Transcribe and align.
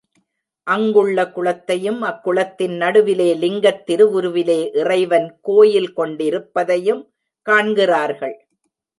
அங்குள்ள 0.67 1.25
குளத்தையும் 1.25 1.99
அக்குளத்தின் 2.03 2.75
நடுவிலே 2.77 3.27
லிங்கத் 3.35 3.83
திருவுருவிலே 3.87 4.57
இறைவன் 4.75 5.27
கோயில் 5.41 5.93
கொண்டிருப்பதையும் 5.93 7.03
காண்கிறார்கள். 7.41 8.35